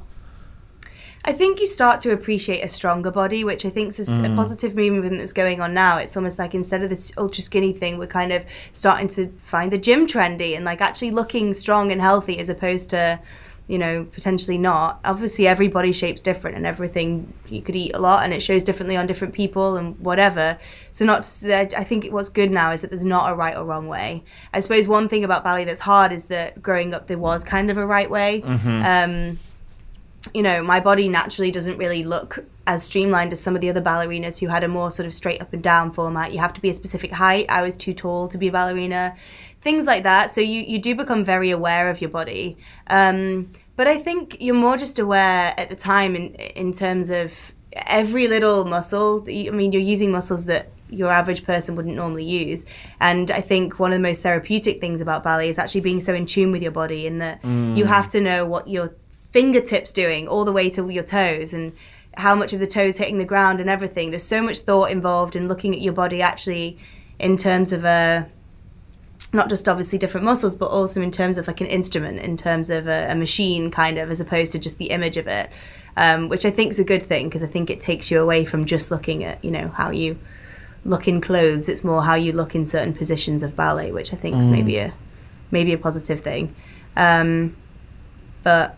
[1.23, 4.35] I think you start to appreciate a stronger body, which I think is a mm.
[4.35, 5.97] positive movement that's going on now.
[5.97, 9.71] It's almost like instead of this ultra skinny thing, we're kind of starting to find
[9.71, 13.19] the gym trendy and like actually looking strong and healthy as opposed to,
[13.67, 14.99] you know, potentially not.
[15.05, 18.63] Obviously, every body shape's different and everything you could eat a lot and it shows
[18.63, 20.57] differently on different people and whatever.
[20.91, 23.55] So, not to say, I think what's good now is that there's not a right
[23.55, 24.23] or wrong way.
[24.53, 27.71] I suppose one thing about ballet that's hard is that growing up there was kind
[27.71, 28.41] of a right way.
[28.43, 29.39] Um,
[30.33, 32.39] you know, my body naturally doesn't really look
[32.71, 35.41] as streamlined as some of the other ballerinas who had a more sort of straight
[35.41, 36.31] up and down format.
[36.31, 37.45] You have to be a specific height.
[37.49, 39.13] I was too tall to be a ballerina,
[39.59, 40.31] things like that.
[40.31, 42.57] So you, you do become very aware of your body.
[42.87, 47.53] Um, but I think you're more just aware at the time in, in terms of
[47.73, 49.21] every little muscle.
[49.27, 52.65] I mean, you're using muscles that your average person wouldn't normally use.
[53.01, 56.13] And I think one of the most therapeutic things about ballet is actually being so
[56.13, 58.93] in tune with your body in that you have to know what your
[59.31, 61.71] fingertips doing all the way to your toes and
[62.17, 64.09] how much of the toes hitting the ground and everything.
[64.09, 66.77] There's so much thought involved in looking at your body actually
[67.19, 68.29] in terms of a
[69.33, 72.69] not just obviously different muscles, but also in terms of like an instrument, in terms
[72.69, 75.49] of a, a machine, kind of, as opposed to just the image of it,
[75.95, 78.43] um, which I think is a good thing because I think it takes you away
[78.43, 80.19] from just looking at you know how you
[80.83, 81.69] look in clothes.
[81.69, 84.77] It's more how you look in certain positions of ballet, which I think is maybe
[84.77, 84.93] a
[85.51, 86.53] maybe a positive thing.
[86.97, 87.55] Um,
[88.43, 88.77] but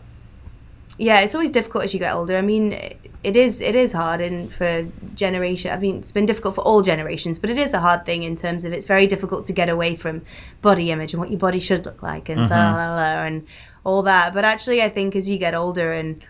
[0.98, 2.36] yeah, it's always difficult as you get older.
[2.36, 2.78] I mean,
[3.24, 5.70] it is it is hard and for generation.
[5.70, 8.36] I mean, it's been difficult for all generations, but it is a hard thing in
[8.36, 10.22] terms of it's very difficult to get away from
[10.60, 12.74] body image and what your body should look like and blah, mm-hmm.
[12.74, 13.46] blah, blah, and
[13.84, 14.34] all that.
[14.34, 16.22] But actually, I think as you get older and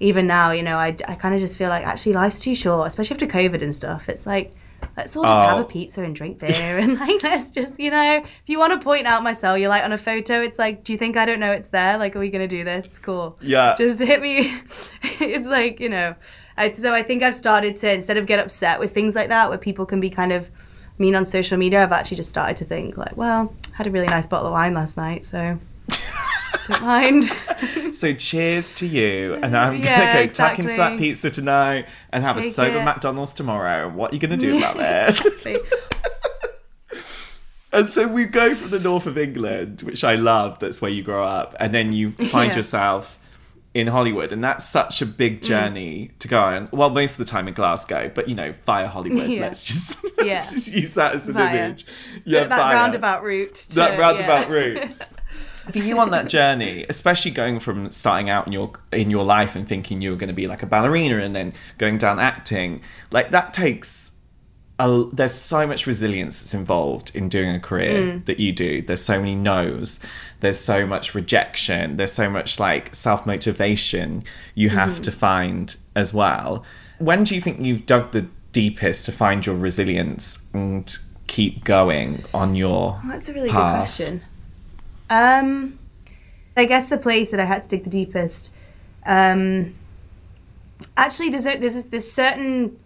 [0.00, 2.88] even now, you know, I, I kind of just feel like actually life's too short,
[2.88, 4.08] especially after COVID and stuff.
[4.08, 4.54] It's like
[4.98, 5.62] let's all just have Oh.
[5.62, 8.84] a pizza and drink beer and like let's just you know if you want to
[8.84, 11.52] point out my cellulite on a photo it's like do you think i don't know
[11.52, 13.74] it's there like are we gonna do this it's cool Yeah.
[13.78, 14.52] just hit me
[15.02, 16.14] it's like you know
[16.56, 19.48] I, so i think i've started to instead of get upset with things like that
[19.48, 20.50] where people can be kind of
[20.98, 23.90] mean on social media i've actually just started to think like well I had a
[23.92, 25.58] really nice bottle of wine last night so
[26.68, 27.24] don't mind
[27.94, 32.22] So cheers to you, and I'm Yeah, gonna go tuck into that pizza tonight and
[32.22, 32.84] have a sober it.
[32.84, 33.88] McDonald's tomorrow.
[33.88, 35.18] What are you gonna do about it?
[35.18, 35.58] Exactly.
[37.72, 40.58] and so we go from the north of England, which I love.
[40.58, 42.56] That's where you grow up, and then you find Yeah.
[42.56, 43.18] yourself
[43.74, 45.44] in Hollywood, and that's such a big mm.
[45.44, 46.68] journey to go on.
[46.72, 49.28] Well, most of the time in Glasgow, but you know, via Hollywood.
[49.28, 49.42] Yeah.
[49.42, 50.34] Let's just Yeah.
[50.34, 51.66] let's just use that as an Via.
[51.66, 51.84] image.
[52.24, 52.74] Yeah, that via.
[52.74, 54.80] roundabout route to- that roundabout route.
[55.72, 59.54] For you on that journey, especially going from starting out in your in your life
[59.54, 62.82] and thinking you were going to be like a ballerina and then going down acting,
[63.10, 64.18] like that takes
[64.78, 68.24] a, there's so much resilience that's involved in doing a career mm.
[68.26, 68.80] that you do.
[68.80, 69.98] There's so many no's.
[70.40, 71.96] There's so much rejection.
[71.96, 74.22] There's so much like self motivation
[74.54, 75.02] you have mm-hmm.
[75.02, 76.64] to find as well.
[76.98, 82.24] When do you think you've dug the deepest to find your resilience and keep going
[82.32, 83.00] on your?
[83.06, 83.72] That's a really path?
[83.72, 84.22] good question.
[85.10, 85.78] Um,
[86.56, 88.52] I guess the place that I had to dig the deepest.
[89.06, 89.74] Um,
[90.96, 92.76] actually, there's a, there's there's certain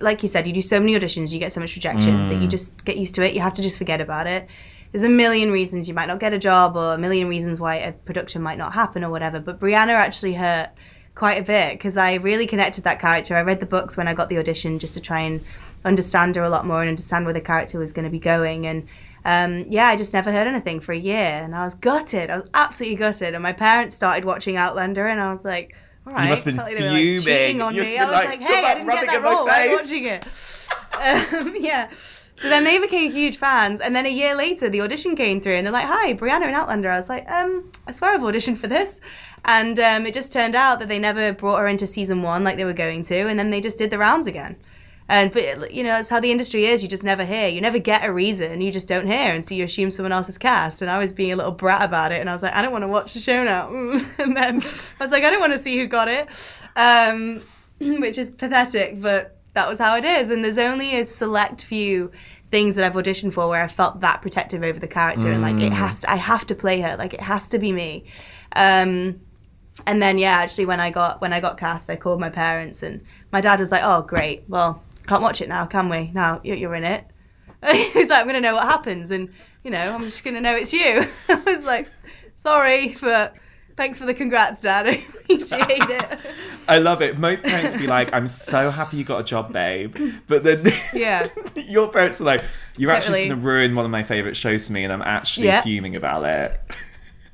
[0.00, 2.48] like you said, you do so many auditions, you get so much rejection that you
[2.48, 3.34] just get used to it.
[3.34, 4.48] You have to just forget about it.
[4.92, 7.76] There's a million reasons you might not get a job, or a million reasons why
[7.76, 9.38] a production might not happen, or whatever.
[9.38, 10.70] But Brianna actually hurt
[11.14, 13.36] quite a bit because I really connected that character.
[13.36, 15.44] I read the books when I got the audition just to try and
[15.84, 18.66] understand her a lot more and understand where the character was going to be going.
[18.66, 18.88] And
[19.24, 22.30] um, yeah, I just never heard anything for a year, and I was gutted.
[22.30, 23.34] I was absolutely gutted.
[23.34, 25.74] And my parents started watching Outlander, and I was like,
[26.06, 27.98] "All right." You must have been felt like they were, like, cheating on You me.
[27.98, 29.46] I was like, like, "Hey, I didn't get that role.
[29.46, 30.26] Why are watching it?"
[31.32, 31.90] um, yeah.
[32.36, 35.52] So then they became huge fans, and then a year later, the audition came through,
[35.54, 38.56] and they're like, "Hi, Brianna in Outlander." I was like, "Um, I swear I've auditioned
[38.56, 39.02] for this,"
[39.44, 42.56] and um, it just turned out that they never brought her into season one like
[42.56, 44.56] they were going to, and then they just did the rounds again.
[45.10, 46.84] And but you know that's how the industry is.
[46.84, 47.48] You just never hear.
[47.48, 48.60] You never get a reason.
[48.60, 50.82] You just don't hear, and so you assume someone else is cast.
[50.82, 52.70] And I was being a little brat about it, and I was like, I don't
[52.70, 53.70] want to watch the show now.
[54.20, 54.62] and then
[55.00, 56.28] I was like, I don't want to see who got it,
[56.76, 57.42] um,
[58.00, 60.30] which is pathetic, but that was how it is.
[60.30, 62.12] And there's only a select few
[62.52, 65.60] things that I've auditioned for where I felt that protective over the character, and like
[65.60, 68.04] it has to, I have to play her, like it has to be me.
[68.54, 69.20] Um,
[69.88, 72.84] and then yeah, actually when I got when I got cast, I called my parents,
[72.84, 74.44] and my dad was like, "Oh, great.
[74.48, 76.10] Well, can't watch it now, can we?
[76.14, 77.04] Now you- you're in it."
[77.92, 79.28] He's like, "I'm gonna know what happens, and
[79.64, 81.88] you know, I'm just gonna know it's you." I was like,
[82.36, 83.34] "Sorry, but
[83.76, 84.86] thanks for the congrats, Dad.
[84.92, 86.18] I appreciate it."
[86.68, 87.18] I love it.
[87.18, 89.96] Most parents be like, "I'm so happy you got a job, babe,"
[90.28, 91.26] but then Yeah.
[91.56, 92.42] your parents are like,
[92.78, 95.48] "You're actually going to ruin one of my favorite shows for me," and I'm actually
[95.48, 95.62] Yeah.
[95.62, 96.60] fuming about it.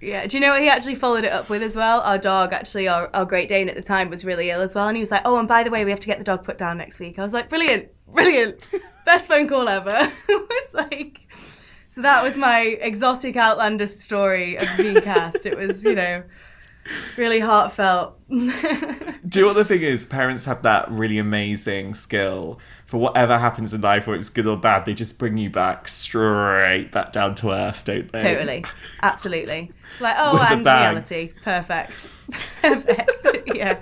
[0.00, 0.26] Yeah.
[0.26, 2.00] Do you know what he actually followed it up with as well?
[2.02, 4.88] Our dog, actually, our, our Great Dane at the time was really ill as well.
[4.88, 6.44] And he was like, oh, and by the way, we have to get the dog
[6.44, 7.18] put down next week.
[7.18, 8.68] I was like, brilliant, brilliant.
[9.04, 9.96] Best phone call ever.
[10.28, 11.20] it was like,
[11.88, 15.46] so that was my exotic Outlander story of being cast.
[15.46, 16.22] It was, you know,
[17.16, 18.18] really heartfelt.
[18.28, 20.04] Do you know what the thing is?
[20.04, 24.56] Parents have that really amazing skill for whatever happens in life, whether it's good or
[24.56, 24.84] bad.
[24.84, 28.22] They just bring you back straight back down to earth, don't they?
[28.22, 28.64] totally.
[29.02, 29.72] Absolutely.
[30.00, 30.94] Like, oh, and bang.
[30.94, 31.32] reality.
[31.42, 32.08] Perfect.
[32.62, 33.54] Perfect.
[33.54, 33.78] yeah.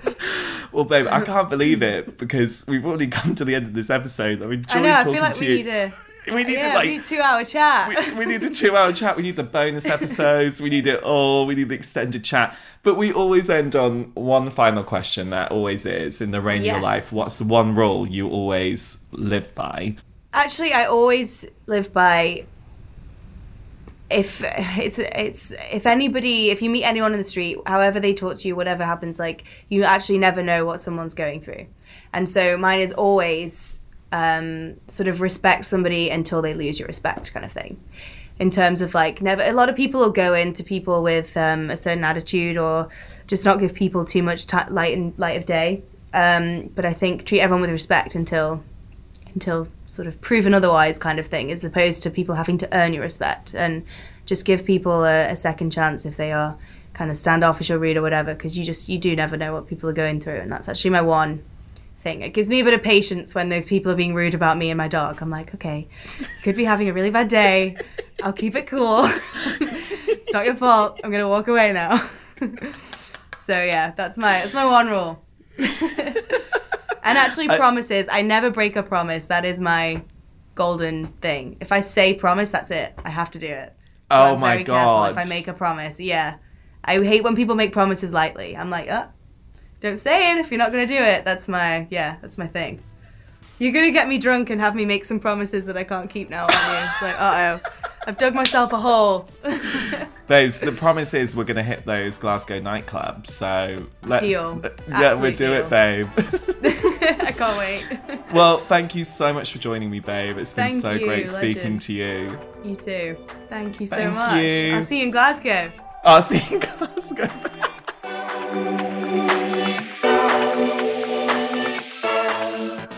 [0.73, 3.91] Well, babe, I can't believe it because we've already come to the end of this
[3.91, 4.43] episode.
[4.43, 4.95] I've enjoyed I know.
[4.95, 5.57] I feel like to we you.
[5.65, 5.93] need a.
[6.33, 7.89] we need yeah, to like need two-hour chat.
[7.89, 9.17] we, we need a two hour chat.
[9.17, 10.61] We need the bonus episodes.
[10.61, 11.47] We need it all.
[11.47, 12.57] We need the extended chat.
[12.83, 16.67] But we always end on one final question that always is in the reign of
[16.67, 17.13] your life.
[17.13, 19.97] What's one rule you always live by?
[20.33, 22.45] Actually, I always live by
[24.11, 28.37] if it's it's if anybody if you meet anyone in the street, however they talk
[28.37, 31.67] to you, whatever happens, like you actually never know what someone's going through,
[32.13, 33.81] and so mine is always
[34.15, 37.77] um, sort of respect somebody until they lose your respect, kind of thing.
[38.39, 41.69] In terms of like never, a lot of people will go into people with um,
[41.71, 42.89] a certain attitude or
[43.27, 45.83] just not give people too much ti light and light of day.
[46.13, 48.63] Um, but I think treat everyone with respect until
[49.35, 52.93] until sort of proven otherwise kind of thing, as opposed to people having to earn
[52.93, 53.85] your respect and
[54.27, 56.57] just give people a, a second chance if they are
[56.93, 59.67] kind of standoffish or rude or whatever, because you just you do never know what
[59.67, 61.43] people are going through, and that's actually my one
[62.05, 62.23] thing.
[62.23, 64.71] It gives me a bit of patience when those people are being rude about me
[64.71, 65.21] and my dog.
[65.21, 65.89] I'm like, okay,
[66.21, 67.77] you could be having a really bad day.
[68.23, 69.01] I'll keep it cool.
[69.07, 71.01] it's not your fault.
[71.03, 72.09] I'm gonna walk away now.
[73.37, 75.25] so yeah, that's my that's my one rule.
[75.59, 78.07] and actually, promises.
[78.13, 79.27] I never break a promise.
[79.27, 80.03] That is my
[80.55, 81.57] golden thing.
[81.61, 82.95] If I say promise, that's it.
[83.05, 83.73] I have to do it.
[84.13, 85.99] So Oh I'm my very careful if I make a promise.
[85.99, 86.37] Yeah,
[86.85, 88.57] I hate when people make promises lightly.
[88.57, 89.07] I'm like, uh,
[89.85, 91.25] don't say it if you're not gonna do it.
[91.25, 92.83] That's my yeah, that's my thing.
[93.59, 96.31] You're gonna get me drunk and have me make some promises that I can't keep
[96.31, 96.89] now, aren't you?
[96.89, 99.29] It's like, uh oh, I've dug myself a hole.
[100.27, 103.27] Those the promise is we're gonna hit those Glasgow nightclubs.
[103.27, 104.63] So let's Deal.
[104.89, 106.09] yeah, we'll do it, babe.
[106.17, 108.21] I can't wait.
[108.33, 110.39] well, thank you so much for joining me, babe.
[110.39, 111.81] It's been Thank so you, great speaking legend.
[111.83, 112.39] to you.
[112.65, 113.19] You too.
[113.51, 114.51] Thank you so Thank much.
[114.51, 114.77] you.
[114.77, 115.71] I'll see you in Glasgow.
[116.05, 117.29] I'll see you in Glasgow.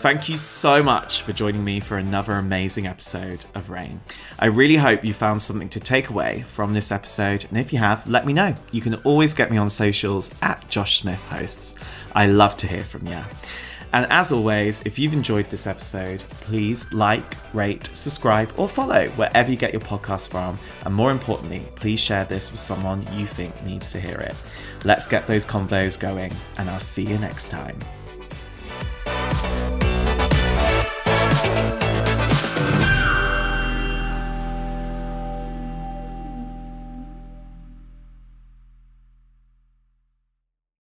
[0.07, 3.99] Thank you so much for joining me for another amazing episode of Reign.
[4.39, 7.79] I really hope you found something to take away from this episode, and if you
[7.79, 8.55] have, let me know.
[8.71, 11.75] You can always get me on socials at Josh Smith Hosts.
[12.15, 13.19] I love to hear from you.
[13.91, 19.51] And as always, if you've enjoyed this episode, please like, rate, subscribe, or follow wherever
[19.51, 20.57] you get your podcast from.
[20.85, 24.35] And more importantly, please share this with someone you think needs to hear it.
[24.85, 27.77] Let's get those convos going, and I'll see you next time.